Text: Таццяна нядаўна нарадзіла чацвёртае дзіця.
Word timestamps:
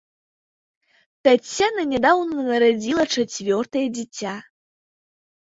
Таццяна 1.27 1.81
нядаўна 1.91 2.45
нарадзіла 2.49 3.05
чацвёртае 3.19 3.85
дзіця. 3.99 4.33